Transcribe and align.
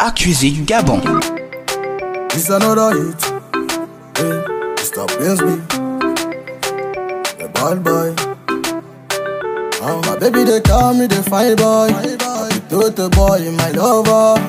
accusé 0.00 0.50
du 0.50 0.62
Gabon. 0.62 1.00
It's 2.34 2.48
another 2.50 2.90
hit. 2.96 3.22
Hey, 4.16 4.44
Mr. 4.76 5.06
The 7.38 7.48
bad 7.54 7.82
boy. 7.84 8.14
Oh, 9.80 10.00
my 10.06 10.18
baby, 10.18 10.44
they 10.44 10.60
call 10.60 10.94
me 10.94 11.06
the 11.06 11.22
fine 11.24 11.56
boy. 11.56 11.88
Total 12.68 13.08
boy, 13.10 13.50
my 13.56 13.70
lover. 13.72 14.40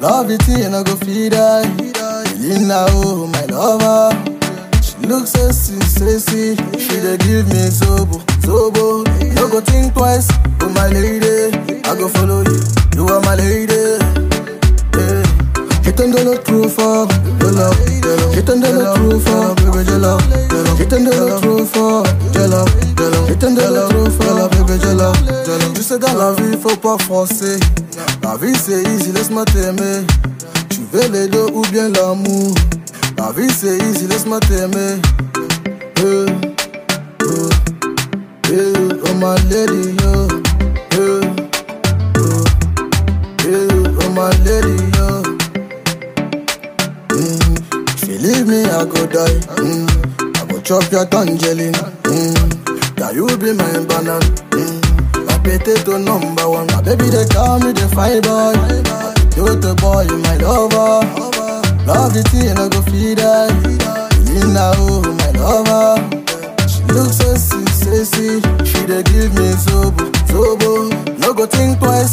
Love 0.00 0.30
it, 0.30 0.48
and 0.48 0.76
I 0.76 0.82
go 0.82 0.94
feed 0.96 1.32
her. 1.32 1.62
Elena, 2.38 2.86
oh, 2.90 3.26
my 3.26 3.44
lover. 3.46 4.12
She 4.82 4.96
looks 5.06 5.30
sexy, 5.30 5.80
sexy. 5.80 6.56
She 6.78 7.00
dey 7.00 7.16
give 7.18 7.48
me 7.48 7.68
sobo, 7.70 8.20
sobo. 8.42 9.04
No 9.34 9.48
go 9.48 9.60
think 9.60 9.92
twice, 9.94 10.28
oh 10.62 10.68
my 10.70 10.88
lady. 10.88 11.56
I 11.84 11.94
go 11.96 12.08
follow 12.08 12.42
you, 12.42 12.60
you 12.94 13.06
are 13.08 13.20
my 13.22 13.34
lady. 13.34 13.77
On 16.00 16.12
the 16.12 16.40
true 16.44 16.68
for 16.68 17.08
jello. 17.40 17.72
Hit 18.32 18.48
on 18.48 18.60
the 18.60 18.70
true 18.94 19.18
for 19.18 19.54
baby 19.58 19.82
jello. 19.84 20.16
Hit 20.78 20.92
on 20.92 21.02
the 21.02 21.10
true 21.42 21.66
for 21.66 22.06
jello. 22.32 22.64
Hit 23.26 23.42
on 23.42 23.54
the 23.56 23.66
true 23.90 24.10
for 24.14 24.48
baby 24.48 24.78
jello. 24.78 25.10
Tu 25.74 25.82
sais 25.82 25.98
dans 25.98 26.14
la 26.14 26.32
vie 26.34 26.56
faut 26.56 26.76
pas 26.76 26.98
forcer. 26.98 27.58
La 28.22 28.36
vie 28.36 28.54
c'est 28.54 28.82
easy, 28.84 29.10
laisse-moi 29.10 29.44
t'aimer. 29.46 30.06
Tu 30.70 30.82
veux 30.92 31.08
les 31.08 31.26
deux 31.26 31.46
ou 31.52 31.62
bien 31.72 31.88
l'amour? 31.88 32.54
La 33.16 33.32
vie 33.32 33.50
c'est 33.50 33.78
easy, 33.78 34.06
laisse-moi 34.06 34.38
t'aimer. 34.40 35.02
Eh, 36.00 36.26
eh, 37.24 37.50
eh, 38.52 38.72
oh 39.04 39.14
my 39.16 39.34
lady, 39.50 39.96
leave 48.28 48.46
me, 48.46 48.60
I 48.64 48.84
go 48.84 49.06
die. 49.06 49.40
Mm, 49.56 49.88
I 50.36 50.44
go 50.52 50.60
chop 50.60 50.84
your 50.92 51.06
tangerine. 51.06 51.72
Mm, 52.04 52.98
now 52.98 53.10
you 53.10 53.26
be 53.38 53.52
my 53.56 53.72
banana. 53.88 54.20
Mm, 54.52 55.26
my 55.26 55.36
potato 55.40 55.96
number 55.98 56.48
one. 56.48 56.66
My 56.68 56.82
baby, 56.82 57.08
they 57.08 57.26
call 57.32 57.58
me 57.60 57.72
the 57.72 57.88
boy. 57.88 58.52
You 59.36 59.54
the 59.56 59.74
boy, 59.80 60.02
you 60.10 60.18
my 60.18 60.36
lover. 60.44 61.06
Love 61.86 62.12
the 62.12 62.22
tea 62.30 62.48
and 62.48 62.58
I 62.58 62.68
go 62.68 62.82
feed 62.90 63.18
her. 63.18 63.48
Elena, 64.28 64.72
oh, 64.76 65.00
my 65.16 65.30
lover. 65.40 65.96
She 66.68 66.82
looks 66.92 67.16
sexy, 67.16 67.64
sexy. 67.72 68.40
She 68.68 68.84
dey 68.86 69.02
give 69.04 69.32
me 69.34 69.48
sobo, 69.64 70.04
sobo. 70.28 70.90
No 71.20 71.32
go 71.32 71.46
think 71.46 71.78
twice, 71.78 72.12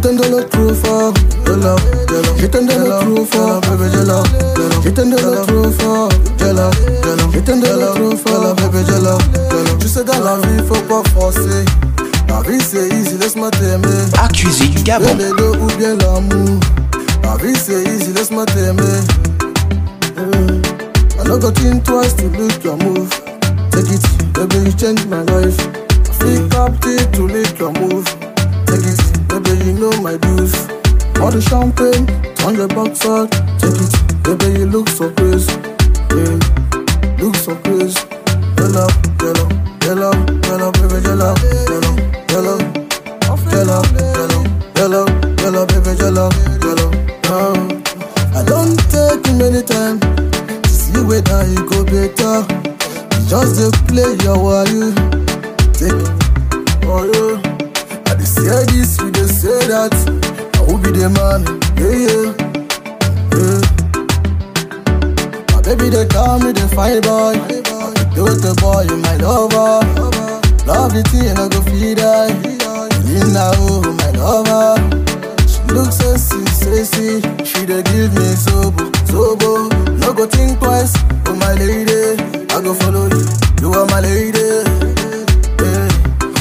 The 0.00 0.12
look 0.30 0.50
true 0.50 0.74
for 0.74 1.12
jello, 1.44 1.76
jello. 2.08 2.32
Hit 2.38 2.54
on 2.56 2.66
the 2.66 2.78
look 2.78 3.02
true 3.02 3.26
for 3.26 3.60
baby 3.60 3.90
jello, 3.92 4.22
jello. 4.56 4.80
Hit 4.80 4.98
on 4.98 5.10
the 5.10 5.18
look 5.20 5.46
true 5.46 5.70
for 5.74 6.08
jello, 6.38 6.70
jello. 7.04 7.28
Hit 7.30 7.48
on 7.50 7.60
the 7.60 7.76
look 7.76 7.96
true 7.96 8.16
for 8.16 8.54
baby 8.56 8.80
jello, 8.88 9.18
jello. 9.50 9.78
Tu 9.78 9.88
sais 9.88 10.04
dans 10.04 10.20
la 10.20 10.36
vie 10.36 10.62
faut 10.66 10.80
pas 10.88 11.02
forcer. 11.10 11.64
La 12.28 12.40
vie 12.40 12.60
c'est 12.60 12.88
easy, 12.88 13.18
laisse-moi 13.18 13.50
t'aimer. 13.50 14.08
Accusé 14.22 14.68
du 14.68 14.82
Gabon. 14.82 15.04
Bien 15.04 15.14
les 15.16 15.32
deux 15.36 15.52
ou 15.58 15.66
bien 15.76 15.94
l'amour? 15.96 16.60
La 17.22 17.36
vie 17.36 17.54
c'est 17.54 17.84
easy, 17.84 18.12
laisse-moi 18.14 18.46
t'aimer. 18.46 19.02
I 20.16 21.28
no 21.28 21.36
go 21.38 21.50
think 21.50 21.84
twice 21.84 22.14
to 22.14 22.28
look 22.38 22.64
your 22.64 22.76
move. 22.78 23.10
Take 23.72 23.90
it, 23.92 24.02
baby, 24.32 24.56
you 24.64 24.72
change 24.72 25.04
my 25.06 25.22
life. 25.22 25.58
Feel 26.18 26.48
captive 26.48 27.12
to 27.12 27.26
lick 27.26 27.58
your 27.58 27.72
move. 27.72 28.06
Take 28.66 28.86
it, 28.86 29.00
you 29.92 30.02
my 30.02 30.16
dues. 30.16 30.54
All 31.20 31.30
the 31.30 31.40
champagne, 31.40 32.06
turn 32.36 32.54
your 32.56 32.68
box 32.68 33.04
out. 33.06 33.30
Take 33.58 33.74
it, 33.74 33.92
baby, 34.22 34.60
you 34.60 34.66
look 34.66 34.88
so 34.88 35.10
crazy. 35.14 35.52
Yeah, 36.14 36.38
look 37.18 37.34
so 37.36 37.54
crazy. 37.66 37.98
Yellow, 38.58 38.88
yellow, 39.22 39.48
yellow, 39.82 40.14
yellow, 40.46 40.70
baby, 40.72 40.98
yellow, 41.02 41.34
yellow, 41.68 41.88
yellow, 42.30 42.58
yellow, 43.50 43.82
yellow, 43.98 44.42
yellow, 44.76 45.06
yellow, 45.42 45.66
baby, 45.66 45.92
yellow, 45.98 46.28
yellow. 46.62 46.90
Oh. 47.30 47.54
I 48.34 48.44
don't 48.44 48.78
take 48.92 49.24
many 49.36 49.62
time 49.62 49.98
to 50.00 50.68
see 50.68 51.02
whether 51.02 51.44
you 51.48 51.66
go 51.68 51.84
better. 51.84 52.46
You 53.18 53.26
just 53.26 53.58
dey 53.58 53.70
play 53.90 54.14
your 54.24 54.38
wire. 54.38 54.92
Take 55.74 55.98
it, 55.98 56.84
oh 56.86 57.04
yeah. 57.10 57.57
I 58.38 58.42
say 58.42 58.64
this, 58.66 58.98
you 59.00 59.10
dey 59.10 59.26
say 59.26 59.66
that. 59.68 59.92
I 60.56 60.60
will 60.62 60.78
be 60.78 60.90
the 60.94 61.08
man, 61.10 61.42
yeah 61.76 61.94
yeah. 62.06 62.30
yeah. 63.34 63.60
My 65.52 65.60
baby 65.62 65.90
they 65.90 66.06
call 66.06 66.38
me 66.38 66.52
the 66.52 66.66
fine 66.74 67.00
boy. 67.02 67.34
You 68.16 68.24
the 68.34 68.54
boy, 68.60 68.82
you 68.88 68.96
my 68.98 69.16
lover. 69.16 69.82
Love 70.66 70.92
the 70.94 71.02
tea 71.10 71.26
and 71.28 71.38
I 71.38 71.48
go 71.48 71.60
feed 71.62 71.98
her. 71.98 72.28
Elena, 73.08 73.52
oh 73.56 73.77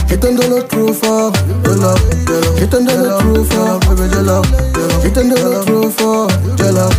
Hit 0.08 0.24
on 0.24 0.36
the 0.36 0.66
true 0.70 0.94
for 0.94 1.32
jello. 1.64 1.94
Hit 2.58 2.74
on 2.74 2.86
the 2.86 2.96
true 3.22 3.44
for 3.44 3.80
baby 3.86 4.10
jello. 4.10 4.42
Hit 5.04 5.18
on 5.18 5.30
the 5.30 5.36
true 5.66 5.90
for 5.92 6.28
jello. 6.58 6.90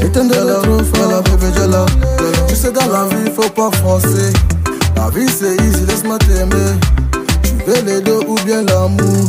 Hit 0.00 0.16
on 0.16 0.28
the 0.28 0.60
true 0.64 0.84
for 0.84 1.22
baby. 1.22 2.46
Tu 2.48 2.54
sais 2.56 2.72
dans 2.72 2.88
la 2.88 3.04
vie 3.08 3.30
faut 3.30 3.50
pas 3.50 3.70
forcer. 3.76 4.32
La 4.96 5.10
vie 5.10 5.28
c'est 5.28 5.54
easy, 5.62 5.84
laisse-moi 5.86 6.18
t'aimer. 6.18 6.72
Tu 7.42 7.52
veux 7.66 7.82
les 7.84 8.00
deux 8.00 8.20
ou 8.26 8.34
bien 8.46 8.62
l'amour? 8.62 9.28